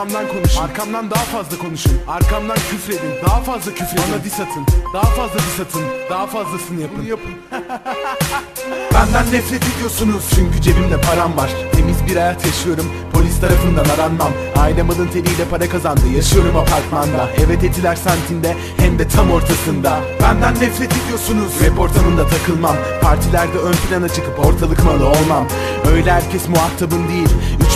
[0.00, 0.62] Arkamdan konuşun.
[0.62, 1.92] Arkamdan daha fazla konuşun.
[2.08, 3.12] Arkamdan küfredin.
[3.26, 4.04] Daha fazla küfredin.
[4.12, 4.66] Bana dis atın.
[4.94, 5.82] Daha fazla dis atın.
[6.10, 6.98] Daha fazlasını yapın.
[6.98, 7.30] Bunu yapın.
[8.94, 10.24] Benden nefret ediyorsunuz.
[10.34, 11.50] Çünkü cebimde param var.
[11.72, 12.86] Temiz bir hayat yaşıyorum.
[13.12, 14.32] Polis tarafından aranmam.
[14.56, 16.00] Ailem alın teriyle para kazandı.
[16.16, 17.30] Yaşıyorum apartmanda.
[17.46, 20.00] Evet etiler sentinde hem de tam ortasında.
[20.22, 21.52] Benden nefret ediyorsunuz.
[21.66, 22.76] Rap ortamında takılmam.
[23.02, 25.46] Partilerde ön plana çıkıp ortalık malı olmam.
[25.92, 27.28] Öyle herkes muhatabım değil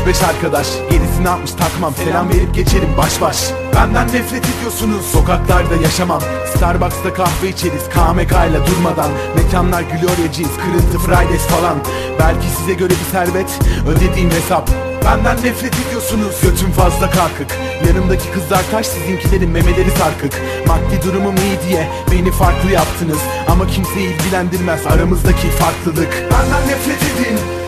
[0.04, 1.94] 3-5 arkadaş gerisini atmış takmam.
[1.94, 3.36] Selam verip geçerim baş baş.
[3.74, 6.20] Benden nefret ediyorsunuz sokaklarda yaşamam.
[6.56, 9.10] Starbucks'ta kahve içeriz KMK ile durmadan.
[9.36, 11.78] Mekanlar gülüyor ya jeans kırıntı Fridays falan.
[12.18, 14.70] Belki size göre bir servet ödediğim hesap.
[15.04, 17.58] Benden nefret ediyorsunuz Götüm fazla kalkık.
[17.88, 20.32] Yanımdaki kızlar taş sizinkilerin memeleri sarkık.
[20.66, 23.18] Maddi durumum iyi diye beni farklı yaptınız.
[23.48, 26.12] Ama kimseyi ilgilendirmez aramızdaki farklılık.
[26.30, 27.63] Benden nefret edin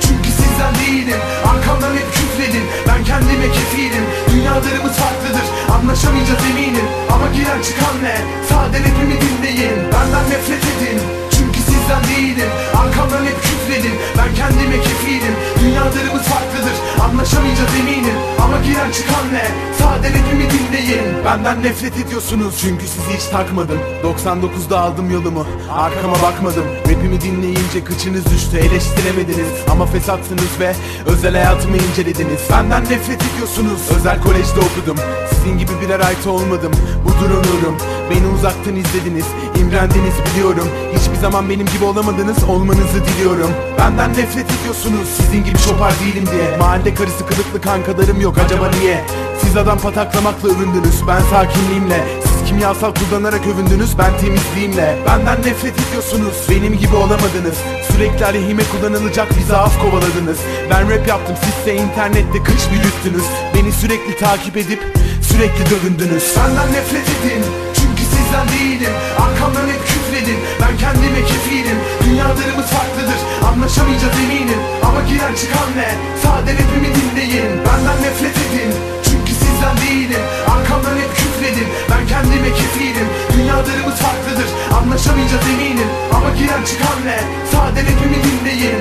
[0.56, 1.20] sizden değilim.
[1.50, 2.64] Arkamdan hep küfredin.
[2.88, 4.04] Ben kendime kefilim.
[4.32, 5.46] Dünyalarımız farklıdır.
[5.74, 6.86] Anlaşamayacağız eminim.
[7.14, 8.16] Ama giren çıkan ne?
[8.48, 9.76] Sade rapimi dinleyin.
[9.92, 10.98] Benden nefret edin.
[11.36, 12.50] Çünkü sizden değilim.
[12.80, 13.96] Arkamdan hep küfredin.
[14.18, 15.34] Ben kendime kefilim.
[15.60, 16.76] Dünyalarımız farklıdır.
[17.04, 18.18] Anlaşamayacağız eminim
[18.56, 19.44] Ama giren çıkan ne?
[19.78, 21.24] Sade rapimi dinleyin?
[21.24, 23.78] Benden nefret ediyorsunuz Çünkü sizi hiç takmadım.
[24.04, 26.64] 99'da aldım yolumu Arkama bakmadım.
[26.88, 29.48] Rapimi dinleyince kıçınız düştü Eleştiremediniz.
[29.70, 30.74] Ama fesatsınız ve
[31.06, 32.40] özel hayatımı incelediniz.
[32.50, 33.80] Benden nefret ediyorsunuz.
[33.96, 34.96] Özel kolejde okudum.
[35.30, 36.72] Sizin gibi birer ayta olmadım.
[37.04, 37.76] Budur onurum
[38.10, 39.24] Beni uzaktan izlediniz.
[39.60, 40.68] İmrendiniz biliyorum.
[40.96, 42.44] Hiçbir zaman benim gibi olamadınız.
[42.44, 43.50] Olmanızı diliyorum.
[43.78, 45.08] Benden nefret ediyorsunuz.
[45.16, 46.56] Sizin gibi şopar değilim diye.
[46.58, 49.04] Mahalle karısı kılıklı kankalarım yok acaba niye?
[49.42, 51.06] Siz adam pataklamakla övündünüz.
[51.08, 53.98] Ben sakinliğimle Siz kimyasal kullanarak övündünüz.
[53.98, 54.98] Ben temizliğimle.
[55.06, 56.36] Benden nefret ediyorsunuz.
[56.50, 57.58] Benim gibi olamadınız.
[57.92, 60.38] Sürekli aleyhime kullanılacak bir zaaf kovaladınız.
[60.70, 63.26] Ben rap yaptım sizse internette kış büyüttünüz.
[63.54, 64.82] Beni sürekli takip edip
[65.22, 66.34] sürekli dövündünüz.
[66.36, 67.42] Benden nefret edin
[67.74, 68.92] çünkü sizden değilim.
[69.18, 70.38] Arkamdan hep küfredin.
[70.62, 71.78] Ben kendime kefilim
[72.16, 73.20] Dünyalarımız farklıdır.
[73.48, 74.60] Anlaşamayacağız eminim.
[74.86, 75.90] Ama giren çıkan ne?
[76.22, 77.50] Sade rapimi dinleyin.
[77.66, 78.72] Benden nefret edin.
[79.06, 80.22] Çünkü sizden değilim.
[80.54, 81.68] Arkamdan hep küfredin.
[81.90, 83.08] Ben kendime kefilim.
[83.34, 84.48] Dünyalarımız farklıdır.
[84.78, 85.88] Anlaşamayacağız eminim.
[86.14, 87.18] Ama giren çıkan ne?
[87.52, 88.80] Sade rapimi dinleyin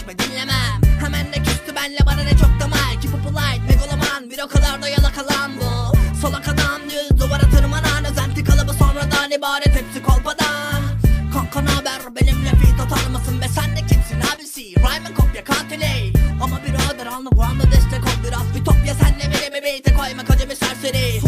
[0.00, 0.80] geçme dinlemem.
[1.00, 3.00] Hemen de küstü benle bana ne çok da mal.
[3.02, 5.96] Keep up polite megaloman bir o kadar da yalakalan bu.
[6.20, 8.04] Solak adam düz duvara tırmanan.
[8.04, 10.82] Özenti kalıbı sonradan ibaret hepsi kolpadan.
[11.32, 13.48] Kanka naber benimle feat atar mısın be?
[13.48, 14.74] Sen de kimsin abisi?
[14.74, 16.12] Rhyme'ın kopya katili
[16.42, 18.18] Ama birader underground'a destek ol.
[18.26, 21.20] Biraz Bir topya senle verimi beyti koyma kocamı serseri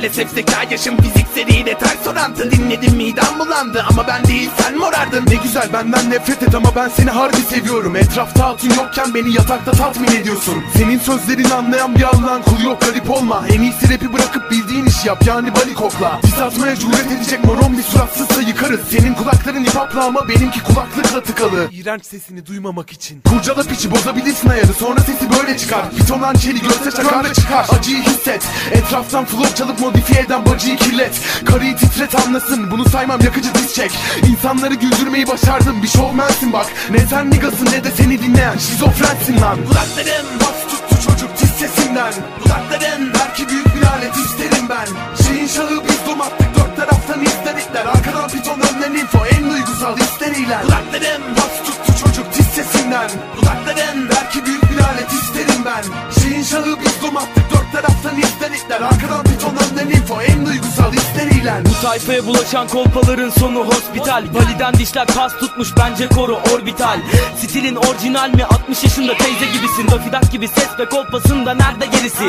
[0.00, 5.24] Maalesef zeka yaşım fizikseliyle ters orantı Dinledim midem bulandı ama ben değil sen morardın.
[5.28, 7.96] Ne güzel benden nefret et ama ben seni harbi seviyorum.
[7.96, 10.54] Etrafta hatun yokken beni yatakta tatmin ediyorsun.
[10.76, 13.44] Senin sözlerini anlayan bir Allah'ın kulu yok garip olma.
[13.48, 15.26] En iyisi rapi bırakıp bildiğin işi yap.
[15.26, 16.20] Yani bali kokla.
[16.22, 18.80] Diz atmaya cüret edecek moron bir suratsızsa yıkarız.
[18.90, 21.68] Senin kulakların ipapla ama benimki kulaklıkla tıkalı.
[21.72, 23.20] İğrenç sesini duymamak için.
[23.20, 24.72] Kurcala piçi bozabilirsin ayarı.
[24.72, 25.90] Sonra sesi böyle çıkar.
[25.90, 27.66] Piton hançeri göğse çakar çıkar.
[27.78, 28.42] Acıyı hisset.
[28.72, 31.20] Etraftan flow çalıp modifiye eden bacıyı kirlet.
[31.44, 32.70] Karıyı titret anlasın.
[32.70, 33.90] Bunu saymam yakıcı diz çek.
[34.30, 35.82] İnsanları güldürmeyi başardım.
[35.82, 36.66] Bir şovmensin bak.
[36.90, 39.56] Ne sen nigasın ne de seni dinleyen şizofrensin lan.
[39.68, 42.12] Kulaklarım bas tuttu çocuk sesinden.
[42.42, 44.88] Kulakların belki büyük bir alet isterim ben.
[45.24, 51.22] Şeyin şahı biz domattık dört taraftan izledikler Arkadan piton önden info en duygusal histeriyle Kulaklarım
[51.36, 53.10] bas tuttu çocuk sesinden.
[53.40, 55.84] Kulakların belki büyük bir alet isterim ben.
[56.20, 61.82] Şeyin şahı biz domattık dört taraftan izledikler Arkadan piton önden info en duygusal histeriyle Bu
[61.82, 64.24] tayfaya bulaşan kolpaların sonu hospital.
[64.32, 67.00] Validen dişler kas tutmuş bence koru orbital.
[67.36, 68.44] Stilin orijinal mi?
[68.44, 69.88] 60 yaşında teyze gibisin.
[69.90, 72.24] Dafidak gibi ses ve kolpasında nerede gerisi?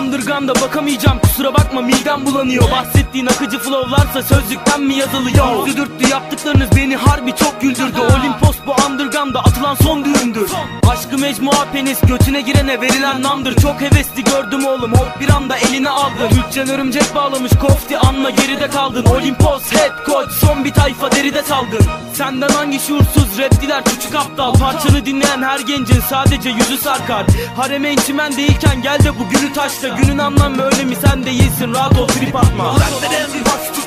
[0.00, 2.70] Underground'a bakamayacağım kusura bakma midem bulanıyor.
[2.70, 5.66] Bahsettiğin akıcı flowlarsa sözlükten mi yazılıyor?
[5.66, 8.00] Düdürttü yaptıklarınız beni harbi çok güldürdü.
[8.00, 10.50] Olimpos bu underground'a atılan son düğümdür
[10.88, 13.56] Aşkı mecmua penis götüne girene verilen namdır.
[13.56, 16.28] Çok hevesli gördüm oğlum hop bir anda eline aldın.
[16.28, 19.04] Hüccen örümcek bağlamış kofti anla geride kaldın.
[19.04, 21.80] Olimpos head coach son bir tayfa deride salgın
[22.14, 24.54] Senden hangi şuursuz raptiler küçük aptal?
[24.54, 27.26] Parçanı dinleyen her gencin sadece yüzü sarkar.
[27.56, 29.88] Hareme çimen değilken gel de bu günü taşla.
[29.88, 32.64] Günün anlam ve önemi sen değilsin rahat ol trip atma.
[32.64, 33.83] Kulaklarım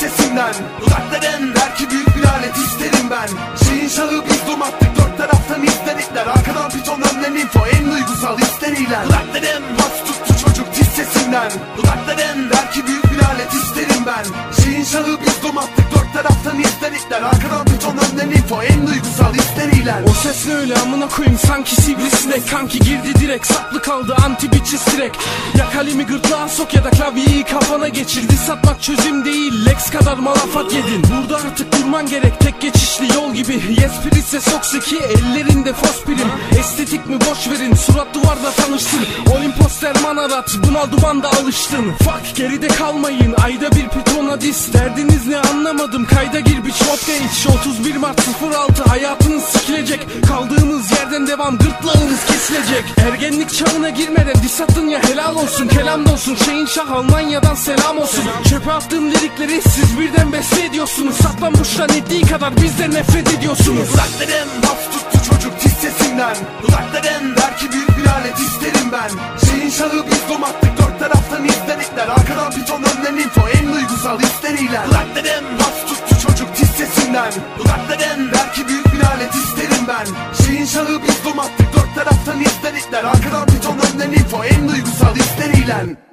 [0.00, 0.54] sesinden.
[0.84, 3.28] Kulakların belki büyük bir alet isterim ben.
[3.64, 9.64] Şeyin şahı biz domattık dört taraftan izledikler Arkadan piton önden info en duygusal histeriyle Kulaklarım
[9.78, 11.50] bas tuttu çocuk tiz sesinden.
[11.76, 14.24] Kulakların belki büyük bir alet isterim ben.
[14.62, 20.12] Şeyin şahı biz domattık dört taraftan izledikler Arkadan piton önden info en duygusal histeriyle O
[20.14, 21.38] ses ne öyle amına koyayım?
[21.38, 23.46] Sanki sivrisinek Kanki girdi direkt.
[23.46, 25.16] Saplı kaldı anti bitches direkt
[25.58, 30.18] Ya kalemi gırtlağa sok ya da klavyeyi kafana geçir Diss atmak çözüm değil Lex kadar
[30.18, 31.02] malafat yedin.
[31.10, 33.52] Burada artık durman gerek tek geçişli yol gibi.
[33.52, 33.90] Yes
[34.30, 36.28] ise sokseki ellerinde fos prim
[36.58, 39.00] Estetik mi boş verin surat duvarda tanıştın
[39.36, 41.92] Olimpos derman arat buna dumanda alıştın.
[41.92, 46.06] Fuck geride kalmayın ayda bir pitona dis Derdiniz ne anlamadım.
[46.06, 50.00] Kayda gir bir vodka iç 31 Mart 06 hayatınız sikilecek.
[50.28, 51.58] Kaldığınız yerden devam.
[51.58, 52.84] Gırtlağınız kesilecek.
[52.98, 55.68] Ergenlik çağına girmeden dis attın ya helal olsun.
[55.68, 56.34] Kelam dolsun.
[56.34, 58.24] Şeyin şah Almanya'dan selam olsun.
[58.50, 61.16] Çöpe attığım lirikleri siz birden beste ediyorsunuz.
[61.16, 63.88] Saklanmışlar ettiği kadar bizden nefret ediyorsunuz.
[63.90, 66.36] Kulaklarım bas tuttu çocuk tiz sesinden.
[66.66, 69.10] Kulakların belki bir alet isterim ben.
[69.46, 72.08] Şeyin şahı biz domattık dört taraftan izledikler.
[72.08, 77.32] Arkadan piton önden info en duygusal histeriyle Kulaklarım bas tuttu çocuk tiz sesinden.
[77.58, 80.06] Kulakların belki büyük bir alet isterim ben.
[80.44, 83.04] Şeyin şahı biz domattık dört taraftan izledikler.
[83.04, 86.09] Arkadan piton önden info en duygusal histeriyle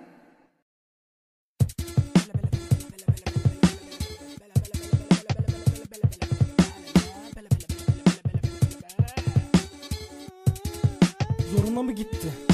[11.78, 12.47] Zoruna mı gitti?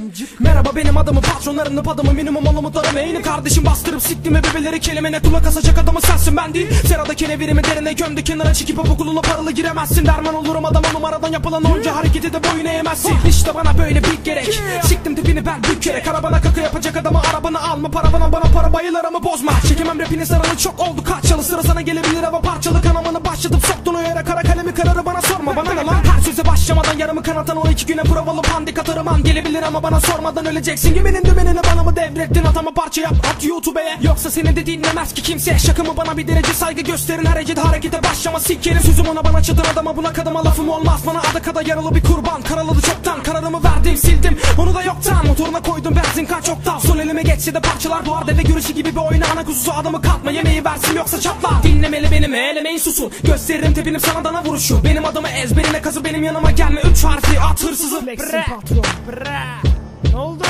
[0.00, 0.40] Amcık.
[0.40, 5.78] Merhaba benim adamı patronlarımla adamı minimum alımıtlarım Eğini kardeşim bastırıp siktim bebeleri kelimene kulak asacak
[5.78, 6.36] adamı sensin.
[6.36, 8.24] Ben değil Serada kenevirimi derine gömdü.
[8.24, 10.06] Kenara çekip okuluna paralı giremezsin.
[10.06, 14.60] Derman olurum adama numaradan yapılan onca hareketi de boyun eğemezsin İşte bana böyle bir gerek.
[14.84, 16.02] Siktim tipini ben bir kere.
[16.02, 17.90] Karabana kaka yapacak adamı arabanı alma.
[17.90, 19.52] Para bana bana para bayılarımı bozma.
[19.68, 21.04] Çekemem rapini saralı çok oldu.
[21.04, 23.94] Kaç yalı sıra sana gelebilir ama parçalı kanamanı başlatıp soktun.
[23.94, 25.56] O yere kara kalemi kararı bana sorma.
[25.56, 25.94] Bana ne lan?
[26.14, 29.08] Her söze başlamadan yarımı kanatan o iki güne provalı pandik atarım.
[29.08, 30.94] An Gelebilir ama bana sormadan öleceksin.
[30.94, 32.44] Geminin dümenini bana mı devrettin?
[32.44, 33.98] Atama parça yap at YouTube'e.
[34.02, 35.58] Yoksa seni de dinlemez ki kimse.
[35.58, 37.24] Şakamı bana bir derece saygı gösterin.
[37.24, 38.80] Hareket harekete başlama sikerim.
[38.80, 41.00] Sözüm ona bana çıtır adama buna kadıma lafım olmaz.
[41.06, 42.42] Bana adı kadar yaralı bir kurban.
[42.42, 44.38] Karaladı çoktan Kararımı verdim sildim.
[44.58, 46.78] Onu da yoktan Motoruna koydum benzin kaç oktav.
[46.78, 48.26] Sol elime geçse de parçalar doğar.
[48.26, 50.96] Deve görüşü gibi bir oyna Ana kuzusu adamı katma yemeği versin.
[50.96, 51.50] Yoksa çatla.
[51.62, 53.12] Dinlemeli benim elemeyin susun.
[53.24, 54.84] Gösteririm tepinim sana dana vuruşu.
[54.84, 56.80] Benim adımı ezberine kazı benim yanıma gelme.
[56.80, 58.00] Üç harfli at hırsızı.
[58.00, 58.84] Flexin patron.
[59.08, 59.79] Bra.
[60.12, 60.44] Ne oldu?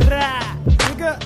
[0.00, 0.32] Bra.
[0.90, 1.18] Nigga.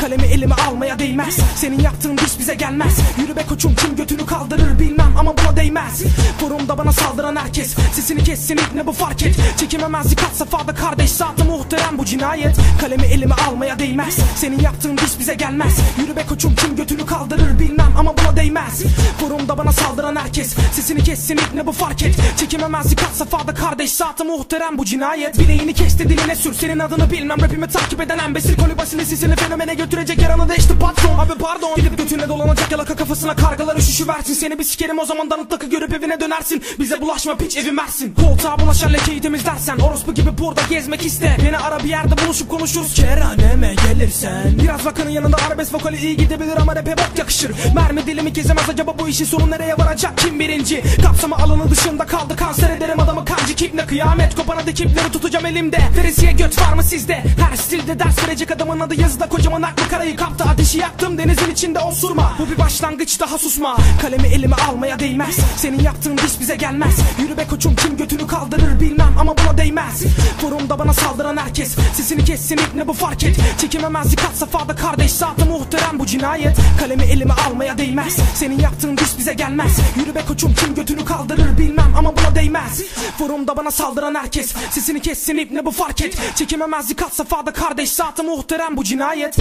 [0.00, 1.36] Kalemi elime almaya değmez.
[1.56, 2.98] Senin yaptığın iş bize gelmez.
[3.18, 6.02] Yürü be koçum kim götünü kaldırır bilmem ama buna değmez.
[6.40, 9.36] Forumda bana saldıran herkes Sesini kessin ne bu fark et?
[9.56, 12.56] Çekememezlik kat safhada kardeş Zaten muhterem bu cinayet.
[12.80, 14.16] Kalemi elime almaya değmez.
[14.36, 15.76] Senin yaptığın iş bize gelmez.
[15.98, 18.82] Yürü be koçum kim götünü kaldırır bilmem ama buna değmez.
[19.20, 22.14] Forumda bana saldıran herkes Sesini kessin ne bu fark et?
[22.36, 25.38] Çekememezlik kat safhada kardeş Zaten muhterem bu cinayet.
[25.38, 26.54] Bileğini kesti diline sür.
[26.54, 31.18] Senin adını bilmem Rapimi takip eden embesil Kolibasını sesini fenomene götürecek yaranı değişti patron.
[31.18, 34.34] Abi pardon Gidip götüne dolanacak yalaka kafasına kargalar üşüşü versin.
[34.34, 36.62] Seni bir sikerim o zaman danıtlıkı görüp evine dönersin.
[36.78, 38.14] Bize bulaşma piç evi mersin.
[38.14, 41.36] Koltuğa bulaşan lekeyi temizlersen Orospu gibi burada gezmek iste.
[41.46, 42.94] Beni ara bir yerde buluşup konuşuruz.
[42.94, 44.58] Kerhaneme gelirsen.
[44.62, 47.52] Biraz vakanın yanında arabesk vokali iyi gidebilir ama rap'e bok yakışır.
[47.74, 50.18] Mermi dilimi kezemez acaba bu işin sonu nereye varacak?
[50.18, 50.82] Kim birinci?
[51.02, 55.78] Kapsama alanı dışında kaldı kanser ederim adamı kancı kiple Kıyamet kopana dikipleri tutacağım elimde.
[55.96, 57.14] Veresiye göt var mı sizde?
[57.14, 60.44] Her stilde ders verecek adamın adı yazıda kocaman aklı karayı kaptı.
[60.44, 62.32] Ateşi yaktım denizin içinde osurma.
[62.38, 63.76] Bu bir başlangıç daha susma.
[64.02, 65.36] Kalemi elime almaya değmez.
[65.56, 66.94] Senin yaptığın iş bize gelmez.
[67.18, 70.02] Yürü be koçum kim götünü kaldırır bilmem ama buna değmez.
[70.40, 73.36] Forumda bana saldıran herkes Sesini kessin ne bu fark et?
[73.60, 76.56] Çekememezlik kat safhada kardeş Zaten muhterem bu cinayet.
[76.80, 78.16] Kalemi elime almaya değmez.
[78.34, 79.78] Senin yaptığın iş bize gelmez.
[79.96, 82.82] Yürü be koçum kim götünü kaldırır bilmem ama buna değmez.
[83.18, 86.18] Forumda bana saldıran herkes Sesini kessin ne bu fark et?
[86.34, 89.36] Çekememezlik kat safhada kardeş Zaten muhterem bu cinayet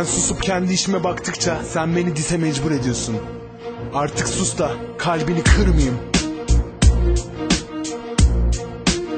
[0.00, 3.16] Ben susup kendi işime baktıkça sen beni dise mecbur ediyorsun.
[3.94, 5.94] Artık sus da kalbini kırmayayım.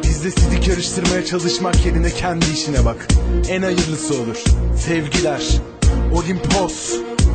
[0.02, 3.08] Bizde sizi karıştırmaya çalışmak yerine kendi işine bak.
[3.48, 4.44] En hayırlısı olur.
[4.86, 5.42] Sevgiler.
[6.14, 6.94] Olimpos.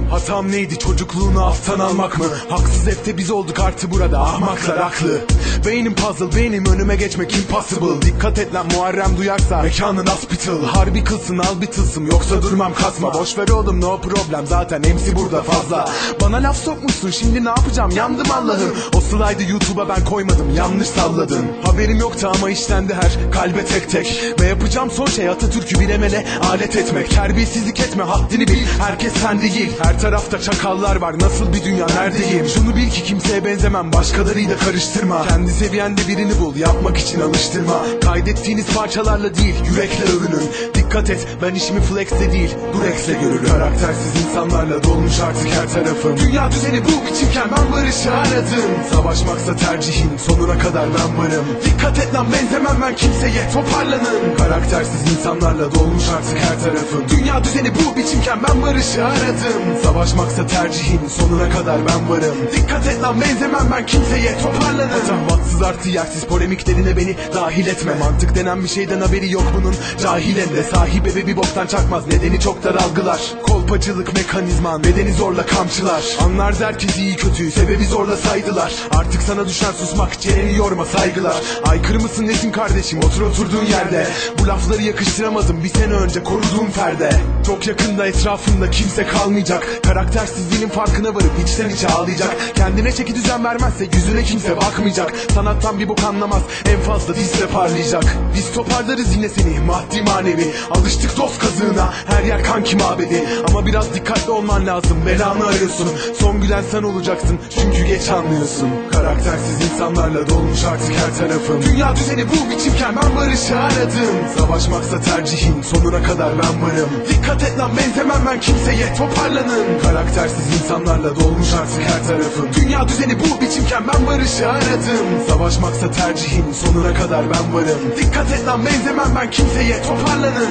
[0.09, 2.25] Hatam neydi çocukluğunu aftan almak mı?
[2.49, 5.21] Haksız hep biz olduk artı burada ahmaklar haklı
[5.67, 8.01] Beynim puzzle beynim önüme geçmek impossible.
[8.01, 10.63] Dikkat et lan Muharrem duyarsa mekanın hospital.
[10.65, 13.13] Harbi kılsın al bir tılsım yoksa durmam kasma.
[13.13, 15.89] Boş ver oğlum no problem zaten MC burada fazla.
[16.21, 17.91] Bana laf sokmuşsun şimdi ne yapacağım?
[17.91, 18.75] Yandım Allah'ım.
[18.93, 21.45] O slide'ı YouTube'a ben koymadım yanlış salladın.
[21.63, 24.23] Haberim yoktu ama işlendi her kalbe tek tek.
[24.39, 27.09] Ve yapacağım son şey Atatürk'ü bir emele alet etmek.
[27.11, 29.71] Terbiyesizlik etme haddini bil herkes sen değil.
[29.83, 32.47] Her tarafta çakallar var nasıl bir dünya neredeyim?
[32.47, 35.27] Şunu bil ki kimseye benzemem başkalarıyla karıştırma.
[35.27, 37.85] Kendi seviyende birini bul yapmak için alıştırma.
[38.03, 40.49] Kaydettiğiniz parçalarla değil yürekle övünün.
[40.73, 43.47] Dikkat et ben işimi flexle değil durexle görürüm.
[43.47, 46.17] Karaktersiz insanlarla dolmuş artık her tarafım.
[46.17, 48.71] Dünya düzeni bu biçimken ben barışı aradım.
[48.91, 51.45] Savaşmaksa tercihin sonuna kadar ben varım.
[51.65, 54.35] Dikkat et lan benzemem ben kimseye toparlanın.
[54.37, 57.03] Karaktersiz insanlarla dolmuş artık her tarafım.
[57.09, 59.61] Dünya düzeni bu biçimken ben barışı aradım.
[59.83, 62.35] Savaşmaksa tercihin sonuna kadar ben varım.
[62.55, 64.89] Dikkat et lan benzemem ben kimseye toparlanın.
[64.89, 67.93] Hatam batsız artı yersiz polemiklerine beni dahil etme.
[67.95, 69.75] Mantık denen bir şeyden haberi yok bunun.
[70.03, 72.07] Cahilen de Sahip eve bir boktan çakmaz.
[72.07, 76.03] Nedeni çok dar algılar Kolpacılık mekanizman bedeni zorla kamçılar.
[76.21, 78.73] Anlar herkes iyi kötüyü sebebi zorla saydılar.
[78.91, 81.41] Artık sana düşen susmak çeneni yorma saygılar.
[81.65, 82.99] Aykırı mısın nesin kardeşim?
[82.99, 84.07] Otur oturduğun yerde.
[84.39, 87.09] Bu lafları yakıştıramadım bir sene önce koruduğum ferde
[87.47, 89.83] Çok yakında etrafında kimse kalmayacak.
[89.83, 92.35] Karaktersizliğinin farkına varıp içten içe ağlayacak.
[92.55, 95.13] Kendine çeki düzen vermezse yüzüne kimse bakmayacak.
[95.33, 98.03] Sanattan bir bok anlamaz en fazla dizle parlayacak.
[98.35, 100.53] Biz toparlarız yine seni maddi manevi.
[100.71, 105.87] Alıştık dost kazığına her yer kanki mabedi Ama biraz dikkatli olman lazım belanı arıyorsun.
[106.19, 108.69] Son gülen sen olacaksın çünkü geç anlıyorsun.
[108.91, 111.61] Karaktersiz insanlarla dolmuş artık her tarafım.
[111.63, 114.37] Dünya düzeni bu biçimken ben barışı aradım.
[114.37, 116.89] Savaşmaksa tercihin sonuna kadar ben varım.
[117.09, 119.79] Dikkat et lan benzemem ben kimseye toparlanın.
[119.83, 125.07] Karaktersiz insanlarla dolmuş artık her tarafım Dünya düzeni bu biçimken ben barışı aradım.
[125.29, 127.79] Savaşmaksa tercihin sonuna kadar ben varım.
[127.97, 130.49] Dikkat et lan benzemem ben kimseye toparlanın.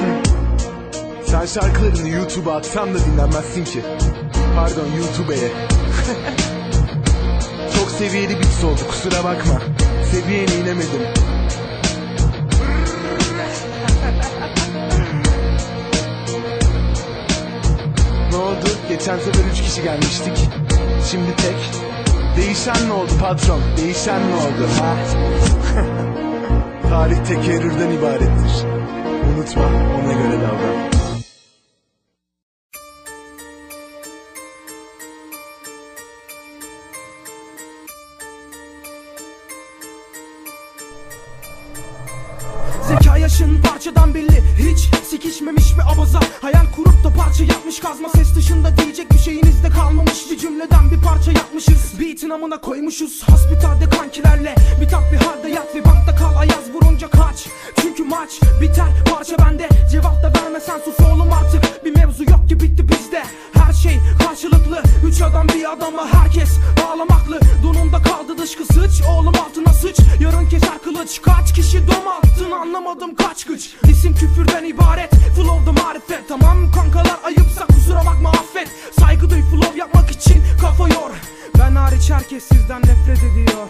[1.25, 3.81] Sen şarkılarını YouTube'a atsan da dinlenmezsin ki.
[4.55, 5.51] Pardon YouTube'ye
[7.97, 9.61] seviyeli bir oldu kusura bakma.
[10.11, 11.36] Seviyene inemedim
[18.99, 20.49] Geçen sefer üç kişi gelmiştik.
[21.11, 21.55] Şimdi tek.
[22.37, 23.61] Değişen ne oldu patron?
[23.77, 24.69] Değişen ne oldu?
[24.79, 24.95] Ha?
[26.89, 28.65] Tarih tekerrürden ibarettir.
[29.35, 29.63] Unutma,
[30.03, 31.06] ona göre davran.
[52.29, 53.23] Amına koymuşuz.
[53.23, 54.55] Hasbitalde kankilerle.
[54.81, 56.35] Bir tat bir halde yat bir bankta kal.
[56.35, 57.47] Ayaz vurunca kaç.
[57.81, 58.29] Çünkü maç
[58.61, 59.69] biter parça bende.
[59.91, 61.85] Cevap da vermesen sus oğlum artık.
[61.85, 63.23] Bir mevzu yok ki bitti bizde.
[63.53, 64.83] Her şey karşılıklı.
[65.07, 66.49] Üç adam bir adama herkes
[66.87, 69.01] ağlamaklı Donunda kaldı dışkı sıç.
[69.09, 69.97] Oğlum altına sıç.
[70.21, 71.21] Yarın keser kılıç.
[71.21, 72.51] Kaç kişi dom attın?
[72.51, 73.73] Anlamadım kaç güç.
[73.89, 75.11] İsim küfürden ibaret.
[75.35, 76.27] Flow'da marifet.
[76.27, 78.67] Tamam kankalar ayıpsa kusura bakma affet.
[78.99, 81.36] Saygı duy flow yapmak için kafa yor
[81.77, 83.67] hariç herkes sizden nefret ediyor.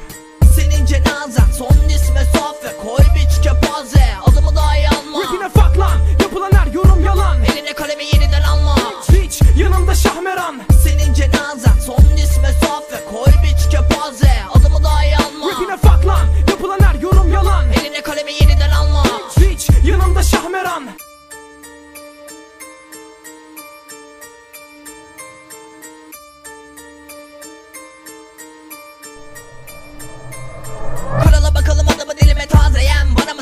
[0.56, 4.06] Senin cenazen son isme sofya Koy biç kepaze.
[4.26, 5.98] Adımı dahi alma Rapine fuck lan.
[6.22, 7.38] Yapılan her yorum yalan.
[7.44, 8.76] Eline kalemi yeniden alma.
[9.12, 10.62] Hiç yanımda şahmeran.
[10.84, 14.32] Senin cenazen son isme sofya Koy biç kepaze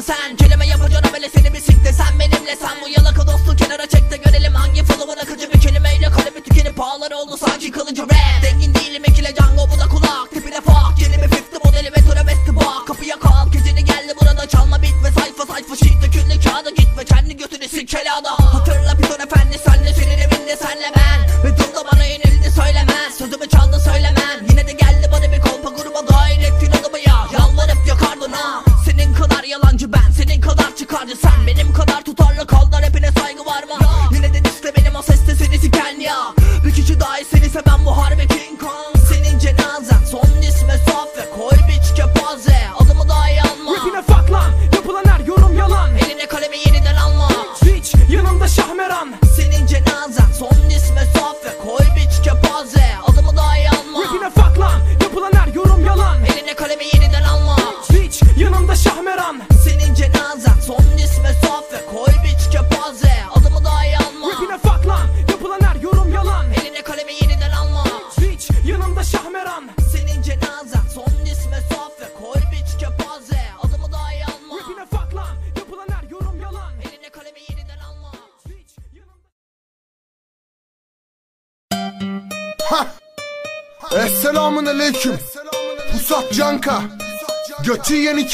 [0.05, 0.35] sen?
[0.35, 4.17] Kelime yapacağına böyle seni bir sik sen benimle sen Bu yalaka dostu kenara çek de
[4.17, 8.01] görelim hangi flow'un akıcı bir kelimeyle kalemi tükenip pahalar oldu sanki kılıcı.
[8.01, 8.41] Rap.
[8.41, 10.31] Zengin değilim ikile Django bu da kulak.
[10.33, 10.97] Tipine fuck.
[10.99, 12.87] Bir fifty modeli ve travesti bak.
[12.87, 15.75] Kapıya kalk geceni geldi burada çalma bit ve sayfa sayfa.
[15.75, 20.55] Shit Döküldü kağıda git ve kendi götünü sil kelada Hatırla piton efendi senle senin evinde
[20.55, 21.19] senle ben.
[21.43, 24.24] Ve dur da bana yenildi söylemez Sözümü çaldı söylemem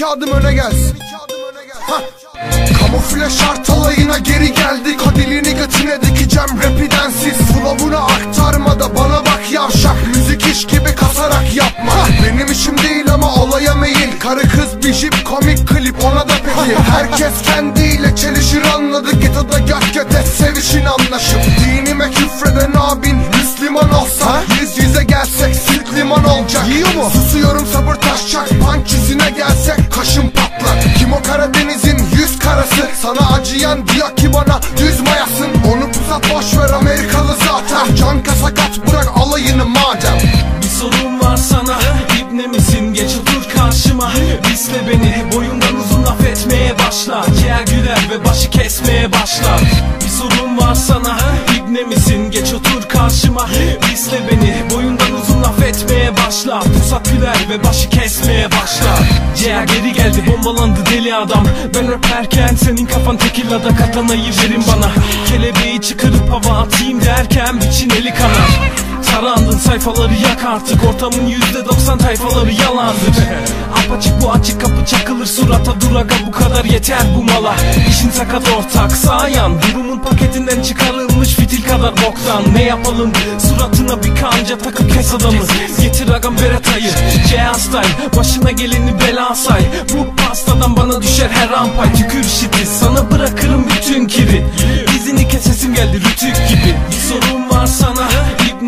[0.01, 0.97] iki adım öne gelsin.
[1.87, 2.01] Ha.
[2.79, 4.99] Kamufle şart alayına geri geldik.
[5.07, 10.07] O dilini götüne dikeceğim rapi densiz Flow'unu aktarmada bana bak yavşak.
[10.07, 11.93] Müzik iş gibi kasarak yapma.
[12.23, 14.19] Benim işim değil ama olaya meyil.
[14.19, 19.93] Karı kız bir jip komik klip ona da peki Herkes kendiyle çelişir anladı Geto'da göt
[19.93, 21.41] göte sevişin anlaşıp.
[21.65, 26.67] Dinime küfreden abin Müslüman olsa Yüz yüze gelsek süt liman olacak.
[26.67, 27.09] Yiyor mu?
[27.13, 28.51] Susuyorum sabır taşacak.
[29.11, 29.29] Yüzüne
[33.61, 35.47] Acıyan diyor ki bana düz mayasın.
[35.73, 37.95] Onu pusat boş ver Amerikalı zaten.
[37.95, 40.17] Can sakat bırak alayını madem.
[40.61, 41.79] Bir sorun var sana
[42.21, 42.93] İbne misin?
[42.93, 44.11] Geç otur karşıma
[44.43, 47.25] Disle beni boyundan uzun laf etmeye başla.
[47.45, 49.57] Yer güler ve başı kesmeye başla.
[50.03, 51.17] Bir sorun var sana
[51.57, 52.31] İbne misin?
[52.31, 53.47] Geç otur karşıma
[56.31, 56.59] başla.
[56.59, 58.99] Pusat güler ve başı kesmeye başla.
[59.35, 61.47] Ciğer geri geldi bombalandı deli adam.
[61.75, 64.91] Ben raperken senin kafan tekillada katanayı verin bana.
[65.27, 70.83] Kelebeği çıkarıp hava atayım derken biçin eli kanar Tarandın sayfaları yak artık.
[70.83, 73.15] Ortamın yüzde doksan tayfaları yalandır.
[73.85, 77.55] Apaçık bu açık kapı çakılır surata duraga bu kadar yeter bu mala.
[77.89, 79.51] İşin sakat ortak sağ yan.
[79.61, 82.53] Durumun paketinden çıkarılmış fitil kadar boktan.
[82.53, 83.11] Ne yapalım?
[83.39, 85.43] Suratına bir kanca takıp kes adamı.
[85.81, 86.91] Getir agam beretayı
[87.29, 89.61] C style başına geleni bela say.
[89.93, 94.45] Bu pastadan bana düşer her rampay Tükür şiti sana bırakırım bütün kiri.
[94.93, 96.75] Dizini kesesim geldi rütük gibi.
[96.91, 98.07] Bir sorun var sana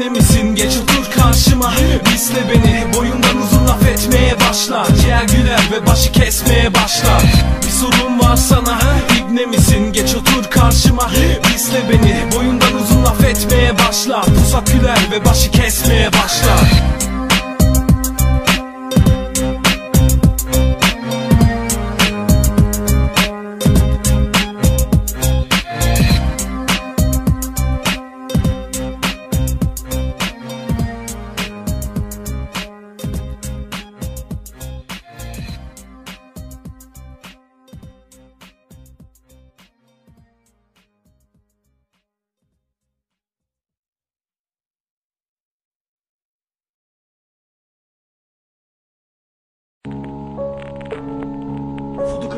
[0.03, 0.55] İbne misin?
[0.55, 1.73] Geç otur karşıma.
[2.05, 2.93] Disle beni.
[2.93, 7.21] Boyundan uzun laf etmeye başlar Ciğer güler ve başı kesmeye başlar
[7.65, 8.79] Bir sorun var sana.
[9.19, 9.93] İbne misin?
[9.93, 11.11] Geç otur karşıma.
[11.55, 12.35] İzle beni.
[12.35, 16.59] Boyundan uzun laf etmeye başlar Pusat güler ve başı kesmeye başlar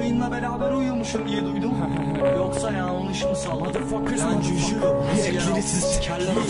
[0.05, 1.73] Fudukayınla beraber uyumuşum diye duydum.
[2.37, 3.59] Yoksa yanlış mı salladım?
[3.59, 4.81] Motherfuckers, Lan cücü.
[4.81, 6.39] Reaktörü siz Kelle adamı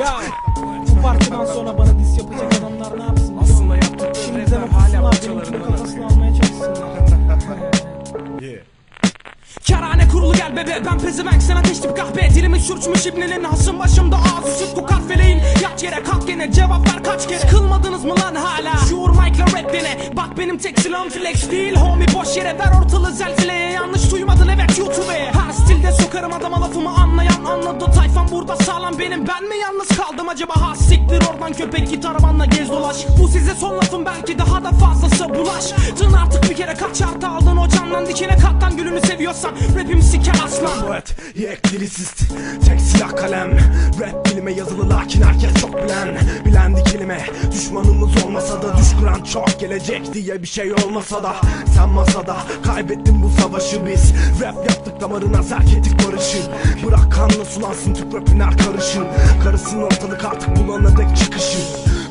[0.00, 0.20] Ya
[0.88, 3.38] bu partiden sonra bana diss yapacak adamlar ne yapsın?
[3.42, 6.90] Aslında yaptıkları de hala parçalarında kafasını almaya çalışsınlar.
[9.64, 11.42] Kerane kurulu gel bebe ben pezevenk.
[11.42, 16.02] Sen ateş tip kahve Dilimi sürçmüş ibnenin hasım başımda ağzı süt bu kahveleyin Yat yere
[16.02, 17.38] kalk gene cevap ver kaç kere.
[17.38, 18.76] Sıkılmadınız mı lan hala?
[18.88, 19.98] Şuur mic'la rap dene.
[20.16, 22.58] Bak benim tek silahım flex değil homie boş yere.
[22.58, 27.44] Ver ortalığı zelzeleye yanlış duymadın evet YouTube'e Her stilde sokarım adama lafımı anlayan.
[27.44, 29.26] Anladı Tayfam burada sağlam benim.
[29.28, 30.52] Ben mi yalnız kaldım acaba?
[30.56, 32.96] Ha siktir oradan köpek git arabanla gez dolaş.
[33.22, 35.64] Bu size son lafım belki daha da fazlası bulaş.
[35.98, 39.52] Tın artık bir kere kaç artı aldın o candan dikine kattan gülünü seviyorsan.
[39.78, 40.90] Rapimi siker aslan.
[40.90, 42.22] Evet, yek liricist
[42.66, 43.50] Tek silah kalem.
[44.00, 46.18] Rap dilime yazılı lakin herkes çok bilen.
[46.44, 48.76] Bilendi kelime Düşmanımız olmasa da
[49.20, 51.36] Düşküren çok gelecek diye bir şey olmasa da
[51.74, 54.12] Sen masada kaybettin bu savaşı biz.
[54.40, 56.38] Rap yaptık damarına zerk ettik barışı
[56.86, 59.06] Bırak kanla sulansın tüp rapin her karışın
[59.44, 61.58] Karısın ortalık artık bulana dek çıkışı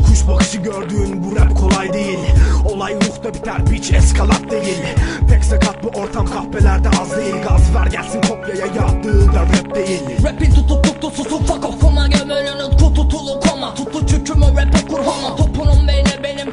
[0.07, 2.19] Kuş bakışı gördüğün bu rap kolay değil.
[2.65, 4.77] Olay ruhta biter biç eskalat değil.
[5.29, 7.35] Pek sakat bu ortam kahvelerde az değil.
[7.49, 10.01] Gaz ver gelsin kopyaya yaptığı da rap değil.
[10.23, 13.75] Rapin tutup tuttu susu fuck off Koma gömülünün kututulu koma.
[13.75, 15.48] Tuttu çükümü rap'e benim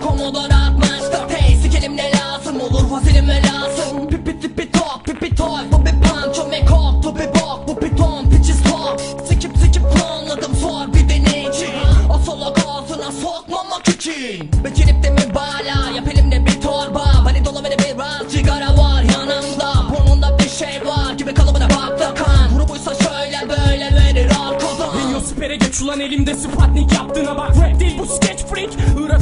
[0.06, 2.60] komoda atmıştı Hey sikelim ne lazım?
[2.60, 4.08] Olur fazilim ne lazım?
[4.08, 7.64] Pipi tipi top pipi toy Bu bir panço me kok bir bok.
[7.68, 11.66] Bu piton pitches top Sikip sikip planladım sor bir deneyici
[12.14, 14.50] O solak ağzına sokmamak için.
[14.64, 17.04] Becerip de mübalağa Yap elimde bir torba.
[17.28, 19.72] Beni dolu ve de biraz sigara var yanımda.
[19.90, 22.58] Burnunda bir şey var gibi kalıbına baktı kan.
[22.58, 27.56] Grubuysa şöyle böyle verir arkadan Ringo sipere geç ulan elimde Sputnik yaptığına bak.
[27.56, 28.70] Rap değil bu sketch freak.
[29.06, 29.20] Irak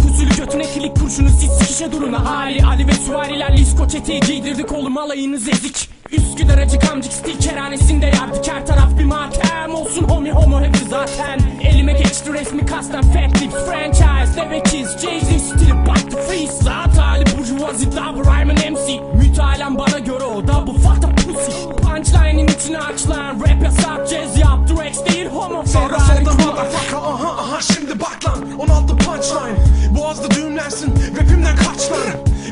[1.74, 5.88] sikişe duruna Ali Ali ve süvariler Lisko çeteyi giydirdik oğlum alayınız ezik.
[6.12, 9.74] Üsküdar acı kamcık stil kerhanesinde yardık her taraf bir matem.
[9.74, 11.40] Olsun homie homo hepsi zaten.
[11.62, 14.40] Elime geçti resmi kasten Fat Lips franchise.
[14.40, 16.52] Devekiz Jay-Z stili baktı freeze.
[16.52, 21.68] Zat hali burjuvazi double rhyme'ın MC Mütalen bana göre o double fucked up pussy.
[21.82, 24.38] Punchline'in içine aç lan Rap yasak jazz
[24.84, 28.58] Drex değil homo Ferrari motherfucker aha aha şimdi bak lan.
[28.58, 29.56] 16 punchline.
[29.98, 31.98] Boğazda düğümlensin rapimden kaç lan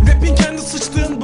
[0.09, 1.21] Rapin kendi sıçtığın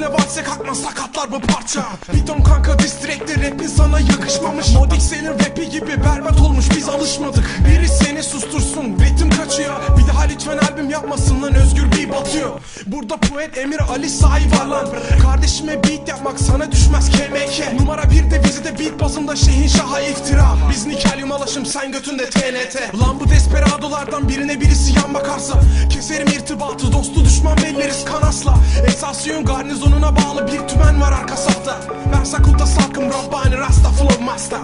[0.00, 1.82] Kardeşimle valse kalkma sakatlar bu parça.
[2.12, 4.72] Piton kanka distrekte rapin sana yakışmamış.
[4.74, 7.44] Modik senin rapi gibi berbat olmuş biz alışmadık.
[7.68, 9.74] Biri seni sustursun ritim kaçıyor.
[9.98, 12.50] Bir daha lütfen albüm yapmasın lan özgür bir batıyor.
[12.86, 14.88] Burada poet Emir Ali sahi var lan.
[15.22, 20.56] Kardeşime beat yapmak sana düşmez KMK Numara bir de vizide beat bazında şehin şaha iftira.
[20.70, 25.60] Biz nikelyum alaşım sen götünde TNT Lan bu desperadolardan birine birisi yan bakarsa
[25.90, 28.54] Keserim irtibatı dostu düşman belleriz kanasla.
[28.86, 29.44] Esasyon
[29.90, 31.76] garnizonuna bağlı bir tümen var arka safta.
[32.12, 34.60] Ben sakulta salkım Rabbani Rasta flow master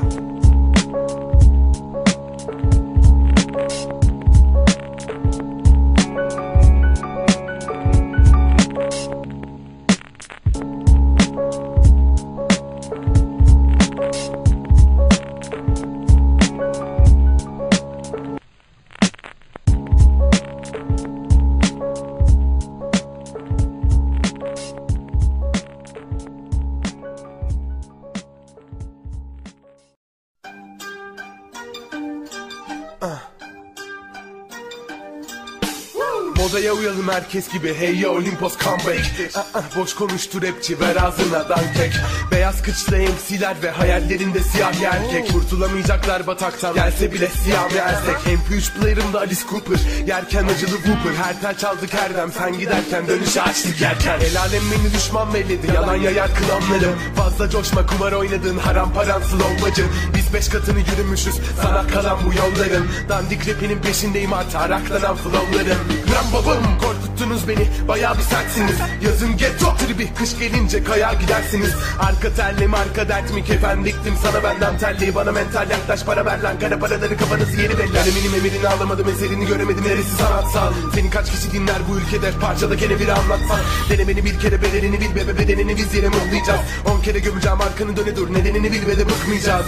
[37.27, 39.05] herkes gibi Hey ya Olimpos comeback.
[39.37, 41.93] Ah, ah, Boş konuştu rapçi ver ağzına dankek
[42.31, 45.33] Beyaz kıçlı MC'ler ve hayallerinde siyah erkek.
[45.33, 51.41] Kurtulamayacaklar bataktan gelse bile siyah bir ersek MP3 player'ımda Alice Cooper Yerken acılı Whooper Her
[51.41, 54.21] tel çaldık her dem sen giderken dönüşe açtık yerken.
[54.21, 59.93] El alem beni düşman belledi Yalan yayar klanlarım Fazla coşma kumar oynadığın haram paran slowbacım
[60.17, 62.87] Biz beş katını yürümüşüz sana kalan bu yolların.
[63.09, 66.77] Dandik rapinin peşindeyim artık araklanan flowlarım Gram babam
[67.17, 68.77] korkuttunuz beni bayağı bir sertsiniz.
[69.03, 71.75] Yazın ghetto tribi kış gelince kayar gidersiniz.
[72.01, 73.45] Arka terli mi arka dert mi?
[73.45, 75.15] Kefen diktim sana benden terliği.
[75.15, 76.59] Bana mental yaklaş para ver lan.
[76.59, 77.99] Kara paraları kafanızı yeri belli.
[77.99, 79.85] Alemin emirini alamadım eserini göremedim.
[79.85, 82.31] Neresi sanatsal Seni kaç kişi dinler bu ülkede?
[82.41, 85.15] Parçada kere biri anlatsan Denemeni bir kere bedelini bil.
[85.15, 86.61] Bebe bedenini biz yere mutlayacağız.
[86.85, 88.33] On kere gömeceğim arkanı döne dur.
[88.33, 89.67] Nedenini bil ve de bıkmayacağız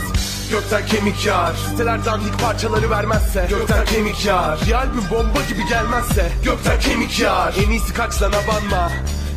[0.51, 1.55] Gökten kemik yağar.
[1.71, 4.59] Siteler dandik parçaları vermezse Gökten kemik yağar.
[4.67, 7.55] Bir albüm bomba gibi gelmezse Gökten kemik yağar.
[7.67, 8.93] En iyisi kaç lan abanma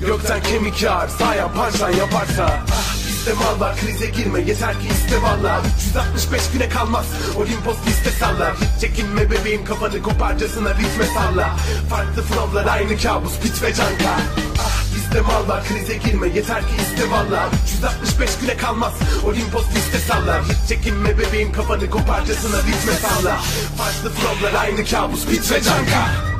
[0.06, 1.08] Gökten kemik yağar.
[1.08, 4.39] Sayan pançan yaparsa ah, Bizde mal var krize girme.
[4.41, 7.06] Yeter ki iste valla 365 güne kalmaz
[7.38, 8.54] Olimpos liste sallar.
[8.56, 11.50] Hiç çekinme bebeğim kafanı koparcasına ritme salla.
[11.89, 14.15] Farklı flowlar aynı kabus bit ve canka
[14.60, 14.81] Ah
[15.12, 17.50] bizde mal krize girme yeter ki iste valla.
[17.63, 18.93] 365 güne kalmaz
[19.26, 23.39] Olimpos liste sallar Hiç çekinme bebeğim kafanı koparcasına ritme salla.
[23.78, 26.31] Farklı flowlar aynı kabus bit ve canka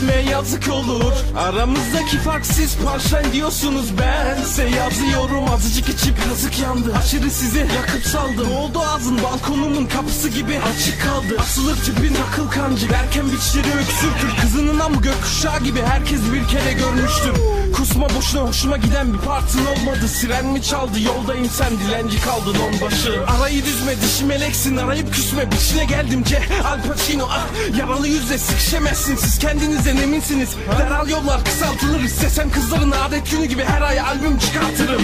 [0.00, 1.12] Etme yazık olur?
[1.38, 3.98] Aramızdaki fark siz parşen diyorsunuz.
[3.98, 6.94] Bense yazıyorum azıcık içip yazık yandı.
[6.98, 8.52] Aşırı sizi yakıp saldım.
[8.52, 11.40] Oldu ağzın balkonumun kapısı gibi açık kaldı.
[11.40, 12.90] Asılır tipin akıl kancı.
[12.90, 14.40] Derken biçleri öksürtür.
[14.42, 17.32] Kızının amı gökkuşağı gibi herkes bir kere görmüştür.
[17.76, 20.08] Kusma boşuna hoşuma giden bir partın olmadı.
[20.08, 21.00] Siren mi çaldı?
[21.00, 23.24] Yoldayım sen dilenci kaldın onbaşı.
[23.26, 24.76] Arayı düzme dişi meleksin.
[24.76, 26.24] Arayıp küsme Biçine geldim.
[26.24, 27.28] Ce Al Pacino.
[27.30, 27.46] Ah
[27.78, 29.16] Yaralı yüzle sıkışamazsın.
[29.16, 29.38] Siz
[29.90, 30.56] kendinizden eminsiniz?
[30.78, 32.00] Deral yollar kısaltılır.
[32.00, 35.02] İstesem kızların adet günü gibi her ay albüm çıkartırım.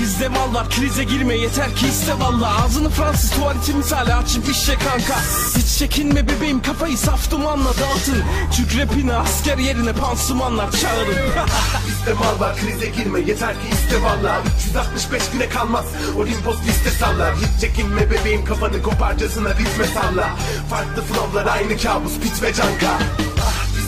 [0.00, 1.36] Bizde mal var krize girme.
[1.36, 2.64] Yeter ki iste valla.
[2.64, 5.20] Ağzını Fransız tuvaleti misali açıp işe kanka.
[5.56, 6.62] Hiç çekinme bebeğim.
[6.62, 8.22] Kafayı saf dumanla dağıtın.
[8.56, 11.14] Türk rapine asker yerine pansumanlar çağırın.
[11.88, 13.20] Bizde mal var krize girme.
[13.20, 14.42] Yeter ki iste valla.
[14.68, 15.84] 365 güne kalmaz.
[16.16, 17.34] Olimpos liste sallar.
[17.36, 18.44] Hiç çekinme bebeğim.
[18.44, 20.30] Kafanı koparcasına ritme salla.
[20.70, 22.12] Farklı flowlar aynı kabus.
[22.22, 22.98] Bit ve canka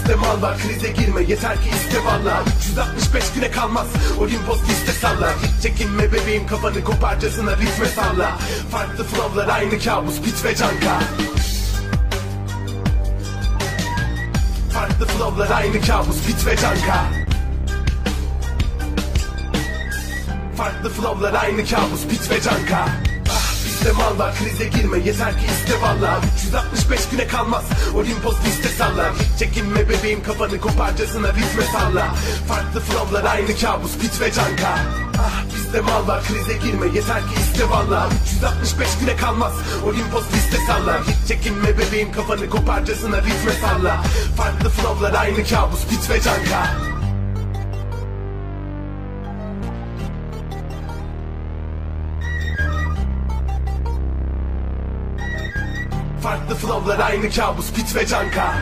[0.07, 2.43] Bizde mal var krize girme yeter ki iste valla.
[2.59, 3.87] 365 güne kalmaz
[4.21, 8.39] Olimpos liste sallar Hiç çekinme bebeğim kafanı koparcasına ritme salla.
[8.71, 11.01] Farklı flowlar aynı kabus bit ve canka.
[14.73, 17.05] Farklı flowlar aynı kabus bit ve canka.
[20.57, 22.87] Farklı flowlar aynı kabus bit ve canka
[23.87, 29.13] Bizde mal var krize girme yeter ki iste valla 365 güne kalmaz Olimpos liste sallar.
[29.15, 32.15] Hiç çekinme bebeğim kafanı koparcasına ritme salla
[32.49, 34.79] Farklı flowlar aynı kabus bit ve canka.
[35.19, 39.53] Ah, Bizde mal var krize girme yeter ki iste valla 365 güne kalmaz
[39.87, 41.01] Olimpos liste sallar.
[41.03, 44.03] Hiç çekinme bebeğim kafanı koparcasına ritme salla
[44.37, 46.77] Farklı flowlar aynı kabus bit ve canka
[56.67, 58.55] Flowlar aynı kabus bit ve canka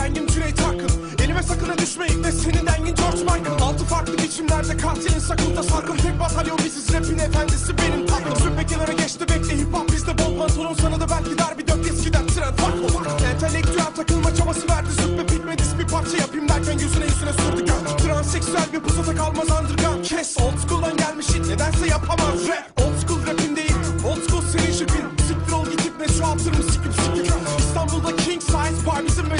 [0.00, 0.90] Dengim Cüneyt Arkın.
[1.24, 3.62] Elime sakın düşme de senin dengin George Michael.
[3.62, 5.96] Altı farklı biçimlerde katilin sakında sarkın.
[5.96, 8.36] Tek batalyon biziz rapin efendisi benim tatlım.
[8.36, 11.86] Süppe kenara geçti bekle hip hop bizde bol pantolon sana da belki der bir dört
[11.86, 13.26] eskiden trend farklı.
[13.26, 17.98] Entelektüel takılma çabası verdi süppe bitmedis bir parça yapayım derken yüzüne yüzüne sürdü gök.
[17.98, 20.36] Transseksüel bir pusata kalmaz underground kes.
[20.38, 22.80] Old school'dan gelmiş hit nedense yapamaz rap.
[22.80, 23.76] Old school rapin değil
[24.08, 25.04] old school senin şipin.
[25.28, 27.32] Siktir ol gidip ne şu altır mı sikip sikip.
[27.58, 29.38] İstanbul'da king size bar bizim ve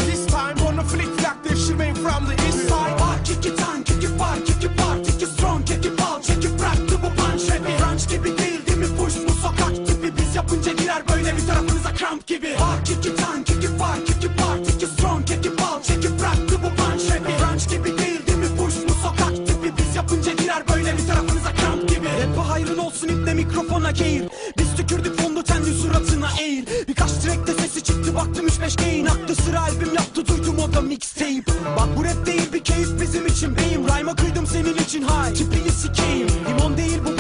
[8.00, 10.16] Ranch gibi değil değil mi push bu sokak tipi.
[10.18, 12.46] Biz yapınca girer böyle bir tarafınıza kramp gibi.
[12.46, 13.20] İt bar kick it
[13.80, 14.04] bar
[14.64, 15.28] kick it strong
[15.60, 17.42] ball kick it bıraktı bu punch rapi.
[17.42, 19.72] Ranch gibi değil değil mi push bu sokak tipi.
[19.78, 22.06] Biz yapınca girer böyle bir tarafınıza kramp gibi.
[22.06, 24.24] Rap'e hayrın olsun iple mikrofona geğir.
[24.58, 26.66] Biz tükürdük fondötenli suratına eğil.
[26.88, 29.06] Birkaç trackte sesi çıktı baktım üç beş gain.
[29.06, 31.52] Aklı sıra albüm yaptı duydum o da mixtape.
[31.76, 35.70] Bak bu rap değil bir keyif bizim için içimdeyim Rhyme'a kıydım senin için hay Tipliyi
[35.70, 37.19] sikeyim Limon değil bu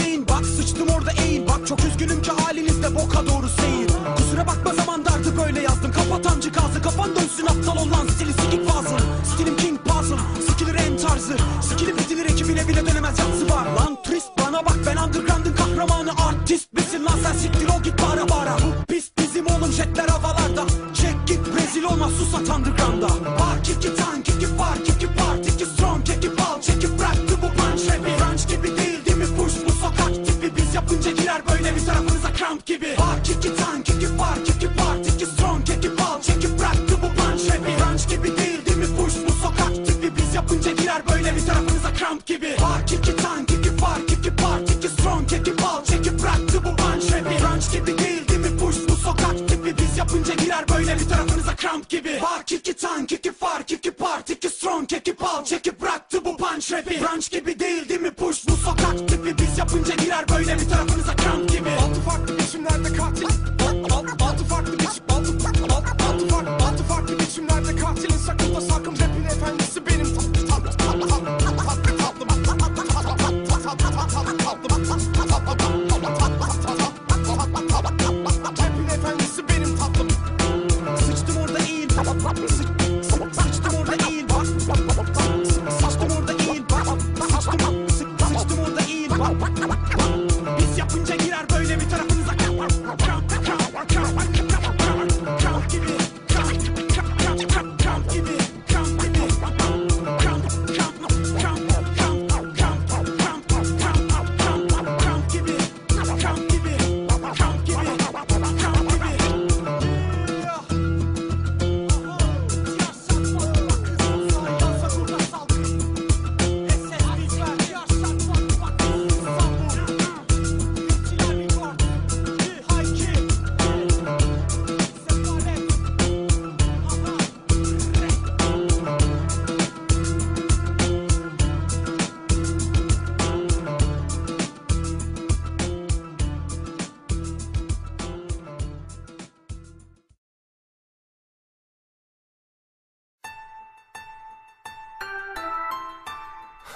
[1.70, 2.19] çok üzgünüm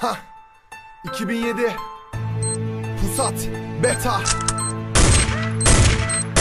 [0.04, 0.18] Hah
[1.04, 1.76] 2007
[3.00, 3.48] Pusat
[3.82, 4.20] Beta.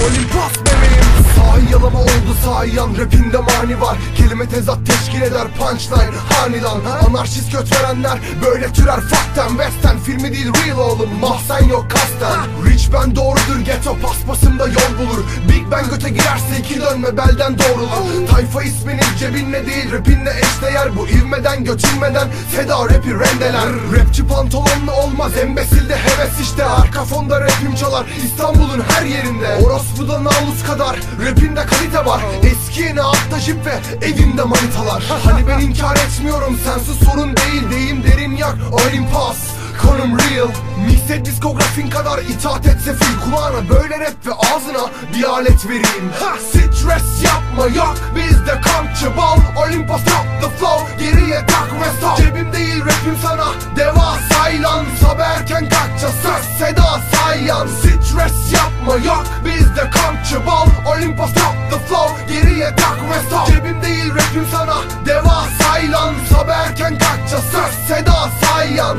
[0.06, 1.03] Olimpos bebeğim
[1.36, 3.98] Sahi yalama oldu sahiyan Rapinde mani var.
[4.18, 9.98] Kelime tezat teşkil eder punchline Hanidan Anarşist göt verenler Böyle türer fakten Western.
[9.98, 12.40] Filmi değil real oğlum Mahsen yok kasten.
[12.66, 15.24] Rich ben doğrudur Ghetto paspasımda yol bulur.
[15.50, 18.28] Big Bang göte girerse iki dönme belden doğrulur.
[18.28, 20.98] Tayfa isminin cebinle değil rapinle eşdeğer.
[20.98, 23.70] Bu ivmeden götürmeden Seda rapi rendeler.
[23.98, 26.66] Rapçi pantolonlu olmaz embesilde heves işte.
[26.66, 29.56] Arka fonda rapim çalar İstanbul'un her yerinde.
[29.66, 32.22] Orospu'da namus kadar Rapinde kalite var.
[32.44, 35.04] Eski yeni altta jip ve evimde manitalar.
[35.24, 37.72] Hani ben inkar etmiyorum sensiz sorun değil.
[37.72, 39.38] Deyim derin yak Olympus
[39.82, 40.48] Konum real.
[40.86, 43.70] Mixed diskografin kadar itaat et sefil Kulağına.
[43.70, 46.12] Böyle rap ve ağzına bir alet vereyim.
[46.20, 49.38] Ha, Stres yapma yok bizde kamçı bal.
[49.64, 51.06] Olympus top the flow.
[51.06, 52.18] Geriye tak ve stop.
[52.18, 53.46] Cebim değil rapim sana.
[53.76, 57.68] Devasa ilan Sabah erken kalkça söz seda sayan.
[57.68, 59.63] Stres yapma yok bizde
[60.46, 64.76] bal Olympus top the flow Geriye tak ve Cebim değil rapim sana.
[65.06, 68.98] Devasa ilan Sabah erken kalkça söz seda sayan.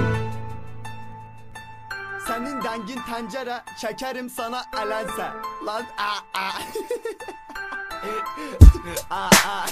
[2.27, 5.33] Senin dengin tencere çekerim sana elense.
[5.67, 6.53] Lan a a.
[9.11, 9.67] A a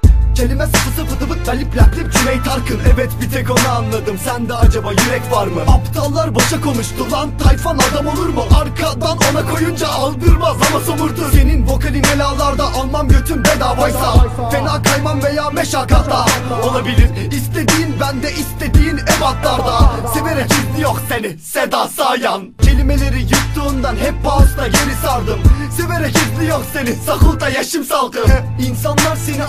[0.34, 2.80] Kelime sıfı sıfı tıbık ben iplendim Cüneyt Arkın.
[2.94, 4.18] Evet bir tek onu anladım.
[4.24, 5.60] Sende acaba yürek var mı?
[5.60, 7.38] Aptallar boşa konuştu lan.
[7.38, 8.44] Tayfan adam olur mu?
[8.60, 11.32] Arkadan ona koyunca aldırmaz ama somurtur.
[11.32, 14.14] Senin vokalin elalarda almam götüm bedavaysa.
[14.50, 16.26] Fena kaymam veya meşakkatta
[16.62, 19.90] Olabilir istediğin bende istediğin ebatlarda.
[20.14, 22.54] Severek izliyor seni Seda Sayan.
[22.62, 25.38] Kelimeleri yuttuğundan hep pausta geri sardım.
[25.76, 28.30] Severek izliyor seni Sakulta yaşım salkım.
[28.68, 29.44] İnsanlar seni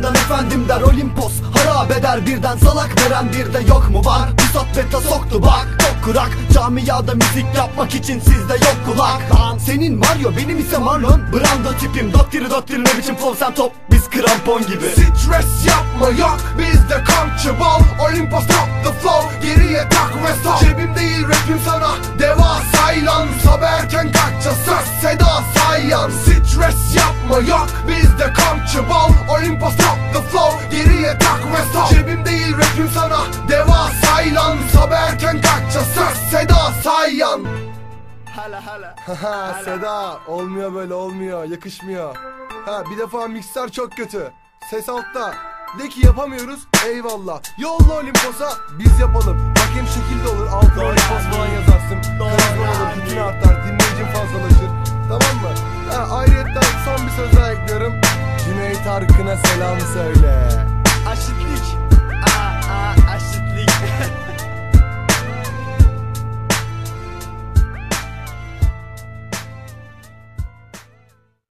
[0.00, 1.32] anlayamadığından efendim der Olimpos.
[1.54, 4.04] Harap eder birden salak veren bir de yok mu?
[4.04, 4.36] Var.
[4.36, 6.30] Pusat beta soktu bak kurak.
[6.54, 9.20] Camiada müzik yapmak için sizde yok kulak.
[9.34, 13.72] Lan senin Mario benim ise Marlon Brando tipim dottiri dottiri ne biçim flow sen top.
[13.90, 14.86] Biz krampon gibi.
[14.86, 17.04] Stres yapma yok bizde
[17.60, 19.22] bal Olympus top the flow.
[19.42, 20.60] Geriye tak ve stop.
[20.60, 21.90] Cebim değil rapim sana.
[22.18, 26.10] Devasa ilan Sabah erken kalkça söz seda sayan.
[26.10, 28.32] Stres yapma yok bizde
[28.90, 30.52] bal Olympus top the flow.
[30.70, 33.20] Geriye tak ve sal Cebim değil rapim sana.
[33.48, 37.44] Devasa ilan Sabah erken kalkacağız söz Seda Sayan
[39.06, 42.16] Haha Seda olmuyor böyle olmuyor yakışmıyor.
[42.66, 44.32] Ha bir defa mikser çok kötü.
[44.70, 45.34] Ses altta.
[45.78, 47.40] De ki yapamıyoruz eyvallah.
[47.58, 49.54] Yolla Olimpos'a biz yapalım.
[49.56, 52.18] Bak hem şekilde olur altına Olimpos falan yazarsın.
[52.18, 54.70] Karizma olur hitin artar dinleyicin fazlalaşır.
[55.08, 55.50] Tamam mı?
[55.92, 58.00] Ha, ayrıyetten son bir söz daha ekliyorum.
[58.44, 60.48] Cüneyt Arkın'a selam söyle